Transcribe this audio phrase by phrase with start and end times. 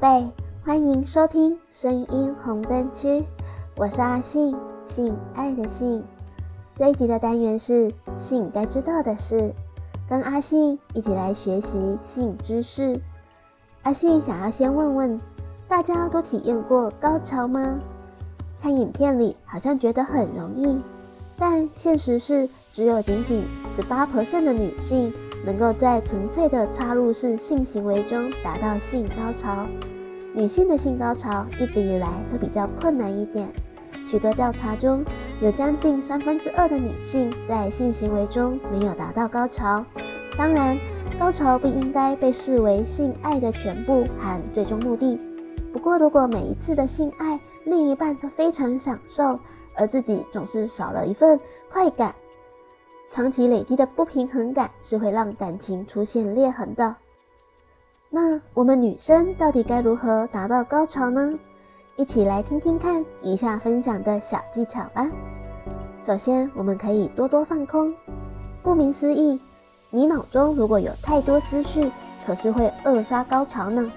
[0.00, 0.30] 贝，
[0.64, 3.24] 欢迎收听声音红灯区，
[3.76, 6.04] 我是阿信，性爱的性。
[6.76, 9.52] 这一集的单元是性该知道的事，
[10.08, 13.00] 跟阿信一起来学习性知识。
[13.82, 15.20] 阿信想要先问问，
[15.66, 17.80] 大家都体验过高潮吗？
[18.62, 20.80] 看影片里好像觉得很容易，
[21.36, 25.12] 但现实是只有仅仅十八的女性。
[25.44, 29.66] 能够在纯粹的插入式性行为中达到性高潮，
[30.34, 33.48] 女性的性高潮一直以来都比较困难一点。
[34.06, 35.04] 许多调查中
[35.40, 39.84] 有将近三分之二的女性在性行为中没有达到高潮。
[40.36, 40.78] 当然，
[41.18, 45.18] 高潮不应该被视为性爱的全部和最终目的。
[45.72, 49.38] 不过，如果每一次的性爱另一半都非常享受，
[49.76, 51.38] 而自己总是少了一份
[51.70, 52.14] 快感，
[53.10, 56.96] 长期累积的不平衡感是会让感情出现裂痕的。
[58.10, 61.38] 那我们女生到底该如何达到高潮呢？
[61.96, 65.08] 一起来听听看以下分享的小技巧吧。
[66.02, 67.94] 首先，我们可以多多放空。
[68.62, 69.40] 顾名思义，
[69.90, 71.90] 你脑中如果有太多思绪，
[72.26, 73.90] 可是会扼杀高潮呢。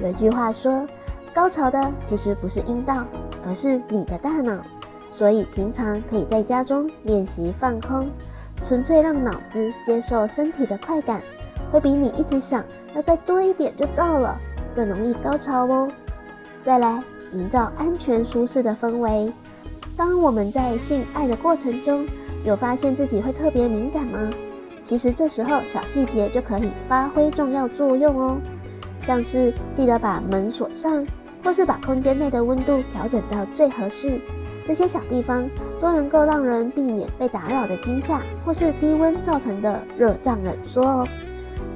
[0.00, 0.86] 有一句话说，
[1.32, 3.04] 高潮的其实不是阴道，
[3.46, 4.60] 而是你的大脑。
[5.10, 8.10] 所以平常可以在家中练习放空。
[8.68, 11.22] 纯粹让脑子接受身体的快感，
[11.72, 12.62] 会比你一直想
[12.94, 14.38] 要再多一点就到了
[14.76, 15.90] 更容易高潮哦。
[16.62, 17.02] 再来，
[17.32, 19.32] 营造安全舒适的氛围。
[19.96, 22.06] 当我们在性爱的过程中，
[22.44, 24.28] 有发现自己会特别敏感吗？
[24.82, 28.36] 其实这时候小细节就可以发挥重要作用哦。
[29.00, 31.06] 像是记得把门锁上，
[31.42, 34.20] 或是把空间内的温度调整到最合适。
[34.68, 35.48] 这些小地方
[35.80, 41.08] 都能够让人避免被打扰的惊吓，或是低温造成的热胀冷缩哦。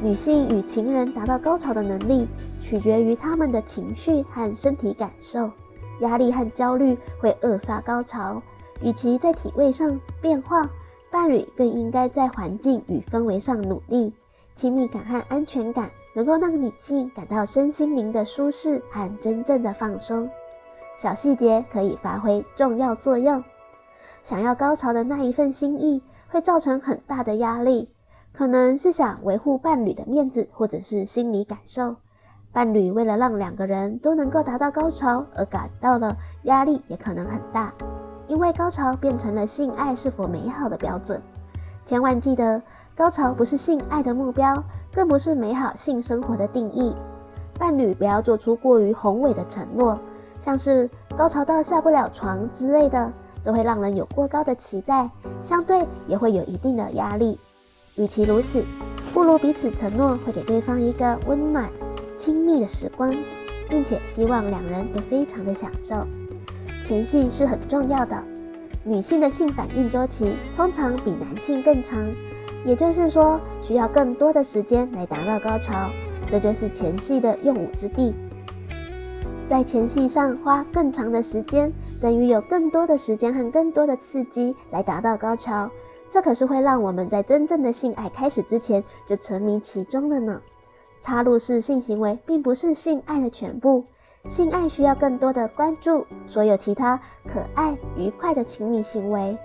[0.00, 2.28] 女性与情人达到高潮的能力，
[2.60, 5.50] 取决于她们的情绪和身体感受。
[5.98, 8.40] 压力和焦虑会扼杀高潮。
[8.80, 10.70] 与其在体位上变化，
[11.10, 14.12] 伴侣更应该在环境与氛围上努力。
[14.54, 20.30] 亲密感和安全感能够让女性感到身心灵的舒适和真正的放松。
[20.96, 23.44] 小细节可以发挥重要作用。
[24.22, 27.88] 想要高潮的那一份心意，会造成很大的压力，
[28.32, 31.96] 可能是想维护伴侣的面子，或者是心理感受。
[32.52, 37.74] 伴侣为了让两个人都能够达到高潮而感到的压力也可能很大，
[38.26, 41.22] 因为高潮变成了性爱是否美好的标准。
[41.84, 42.62] 千万记得，
[42.96, 44.64] 高潮不是性爱的目标，
[44.94, 46.96] 更不是美好性生活的定义。
[47.58, 49.98] 伴侣不要做出过于宏伟的承诺。
[50.46, 53.12] 像是高潮到下不了床之类的，
[53.42, 55.10] 则会让人有过高的期待，
[55.42, 57.36] 相对也会有一定的压力。
[57.96, 58.64] 与其如此，
[59.12, 61.68] 不如彼此承诺会给对方一个温暖、
[62.16, 63.12] 亲密的时光，
[63.68, 66.06] 并且希望两人都非常的享受。
[66.80, 68.22] 前戏是很重要的，
[68.84, 72.08] 女性的性反应周期通常比男性更长，
[72.64, 75.90] 也就是说需要更多的时间来达到高潮，
[76.28, 78.14] 这就是前戏的用武之地。
[79.48, 85.70] 在前戏上花更长的时间，等于有更多的时间和更多的刺激来达到高潮。
[86.10, 90.40] 这可是会让我们在真正的性爱开始之前就沉迷其中的呢。
[91.00, 93.84] 插入式性行为并不是性爱的全部，
[94.28, 96.98] 性爱需要更多的关注，所有其他
[97.28, 99.38] 可爱愉快的亲密行为，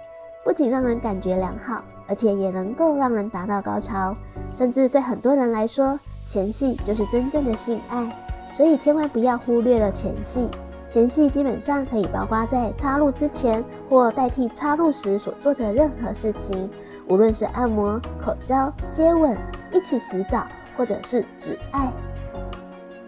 [0.43, 4.15] 不仅让人感觉良好，而且也能够让人达到高潮。
[4.51, 8.30] 甚至对很多人来说，前戏就是真正的性爱。
[8.51, 10.47] 所以千万不要忽略了前戏。
[10.87, 16.69] 前戏基本上可以包括在插入之前或代替插入时所做的任何事情，
[17.07, 19.37] 无论是按摩、口交、接吻、
[19.71, 20.45] 一起洗澡，
[20.75, 21.89] 或者是只爱。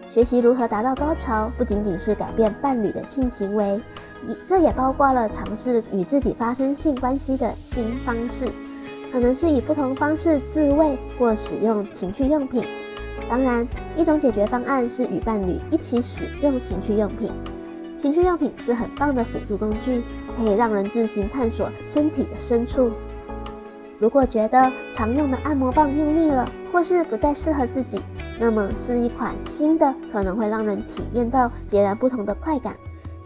[0.08, 3.78] 学习如何达到高潮，不仅仅是改变伴侣的性行为，
[4.46, 8.46] 这也包括了尝试与自己发生性关系的新方式，
[9.12, 12.64] 可能是以不同方式自慰或使用情趣用品。
[13.28, 13.66] 当然，
[13.96, 17.32] 一种解决方案是与伴侣一起使用情趣用品。
[17.96, 20.02] 情趣用品是很棒的辅助工具，
[20.36, 22.90] 可以让人自行探索身体的深处。
[23.98, 28.00] 如果觉得常用的按摩棒用腻了，或是不再适合自己，
[28.38, 32.76] 那么试一款新的，可能会让人体验到截然不同的快感。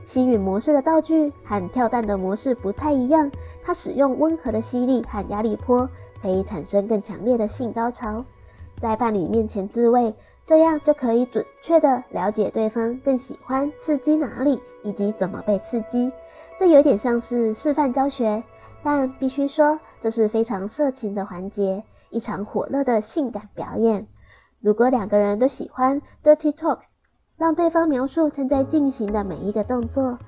[0.04, 3.30] 吸吮模式的道具和跳蛋的模式不太一样，
[3.62, 5.88] 它使用温和的吸力和压力波，
[6.22, 8.24] 可以产生更强烈的性高潮。
[8.80, 10.14] 在伴侣面前自慰，
[10.44, 16.12] 这样就可以准确地了解对方更喜欢刺激哪里，以及怎么被刺激。
[16.58, 18.42] 这有点像是示范教学，
[18.82, 24.06] 但必须说，这是非常色情的环节，一场火热的性感表演。
[24.60, 26.78] 如果两个人都喜欢 dirty talk，
[27.36, 30.18] 让对方描述正在进行的每一个动作，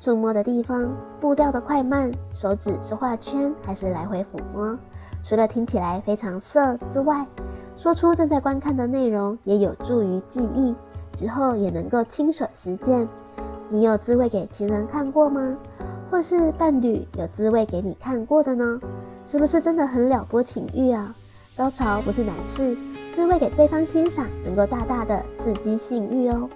[0.00, 4.78] 触摸的地方、步调的快慢、手指是画圈还是来回抚摸。
[5.22, 7.26] 除了听起来非常色之外，
[7.78, 10.74] 说出正在观看的内容也有助于记忆，
[11.14, 13.06] 之后也能够亲手实践。
[13.70, 15.56] 你有自慰给情人看过吗？
[16.10, 18.80] 或是伴侣有自慰给你看过的呢？
[19.24, 21.14] 是不是真的很撩拨情欲啊？
[21.56, 22.76] 高潮不是难事，
[23.12, 26.48] 自慰给对方欣赏，能够大大的刺激性欲哦。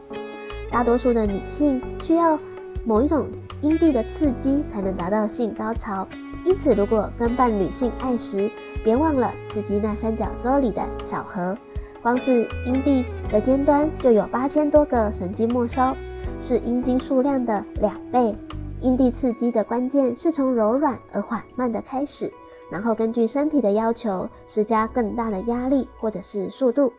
[0.72, 2.36] 大多数的女性需要
[2.84, 3.28] 某一种
[3.60, 6.08] 阴蒂的刺激才能达到性高潮，
[6.44, 8.50] 因此如果跟伴侣性爱时，
[8.82, 11.56] 别忘了刺激那三角洲里的小核，
[12.02, 15.96] 光是阴蒂的尖端就有八千多个神经末梢，
[16.40, 18.36] 是阴茎数量的两倍。
[18.80, 22.32] 阴蒂刺激的关键是从柔软而缓慢的开始，
[22.68, 26.92] 然后根据身体的要求施加更大的压力或者是速度。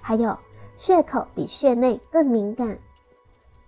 [0.00, 0.38] 还有
[0.78, 2.78] 穴口比穴内更敏感，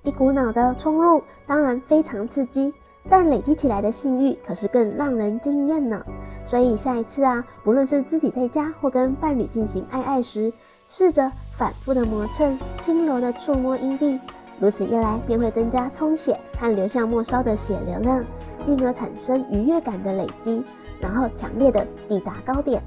[0.02, 2.72] 一股脑的冲入当然非常刺激，
[3.08, 6.02] 但累积起来的性欲可是更让人惊艳呢。
[6.44, 10.52] 所以下一次啊，不论是自己在家或跟伴侣进行爱爱时，
[10.88, 14.20] 试着反复的磨蹭，轻柔的触摸阴蒂。
[14.58, 18.22] 如此一来，便会增加充血和流向末梢的血流量，
[18.62, 20.62] 进而产生愉悦感的累积，
[21.00, 22.82] 然后强烈的抵达高点。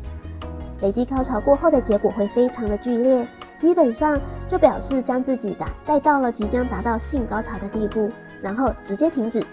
[0.81, 3.27] 累积高潮过后的结果会非常的剧烈，
[3.57, 8.11] 基本上就表示将自己打带到了即将达到性高潮的地步，
[8.41, 9.43] 然后直接停止，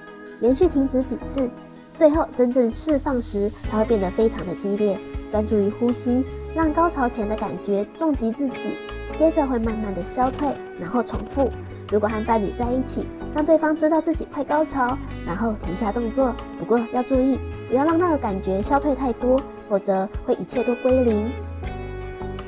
[0.40, 1.48] 连续停止几次，
[1.94, 4.98] 最后真正释放时，它会变得非常的激烈，
[5.30, 8.76] 专注于呼吸，让高潮前的感觉重击自己，
[9.14, 10.48] 接着会慢慢的消退，
[10.78, 11.50] 然后重复。
[11.92, 13.04] 如果和伴侣在一起，
[13.34, 14.96] 让对方知道自己快高潮，
[15.26, 16.34] 然后停下动作。
[16.58, 17.38] 不过要注意，
[17.68, 21.28] 不要让那个感觉消退太多，否则会一切都归零。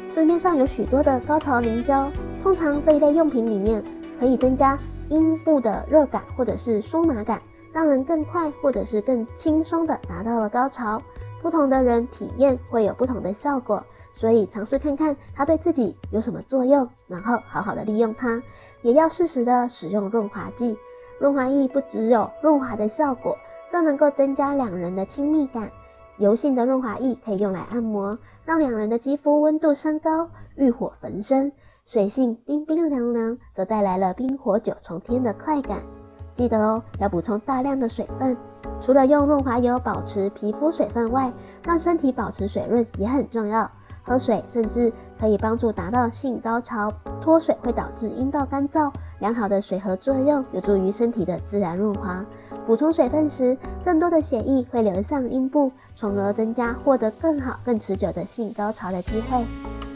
[0.08, 2.10] 市面上有许多的高潮凝胶，
[2.42, 3.82] 通常这一类用品里面
[4.20, 4.78] 可以增加
[5.08, 7.40] 阴部的热感或者是酥麻感，
[7.72, 11.02] 让人更快或者是更轻松的达到了高潮。
[11.40, 13.84] 不同的人体验会有不同的效果。
[14.14, 18.42] 所以尝试看看它对自己有什么作用，然后好好的利用它，
[18.82, 20.76] 也要适时的使用润滑剂。
[21.18, 23.38] 润滑液不只有润滑的效果，
[23.70, 25.70] 更能够增加两人的亲密感。
[26.18, 31.52] 油性的润滑液可以用来按摩，让两人的肌肤温度升高，欲火焚身；
[31.86, 36.01] 水性冰冰凉凉，则带来了冰火九重天的快感。
[36.34, 38.36] 记得哦，要补充大量的水分。
[38.80, 41.32] 除了用润滑油保持皮肤水分外，
[41.64, 43.70] 让身体保持水润也很重要。
[44.04, 52.24] 喝水甚至可以帮助达到性高潮，脱水会导致阴道干燥，良好的水合作用有助于身体的自然润滑。
[52.66, 59.44] 补充水分时，更多的血液会流向阴部，从而增加获得更好、更持久的性高潮的机会。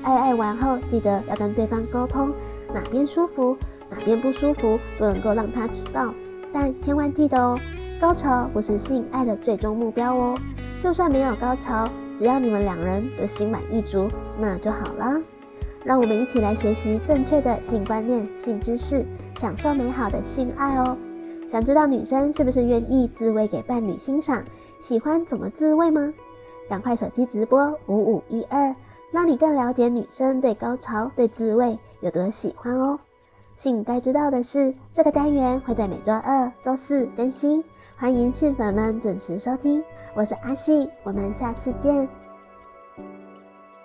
[0.04, 2.32] 爱爱完后，记得要跟对方沟通，
[2.72, 3.56] 哪边舒服，
[3.90, 6.14] 哪边不舒服，都能够让他知道。
[6.52, 7.58] 但千万记得哦，
[8.00, 10.34] 高潮不是性爱的最终目标哦，
[10.82, 11.88] 就算没有高潮。
[12.16, 14.08] 只要你们两人都心满意足，
[14.38, 15.20] 那就好了。
[15.84, 19.04] 让我们一起来学习正确的性观念、性知识，
[19.36, 20.96] 享受美好的性爱哦。
[21.46, 24.42] 想知道女生是不是愿意自慰给伴侣欣赏？
[24.80, 26.12] 喜欢怎么自慰吗？
[26.68, 28.74] 赶快手机直播五五一二，
[29.12, 32.98] 让你更了解女生对高潮、对自慰有多喜欢哦。
[33.56, 37.64] 性该知道的是，这个单元会在每周二、周四更新。
[37.96, 39.82] 欢迎信粉们准时收听，
[40.14, 42.06] 我是阿信，我们下次见。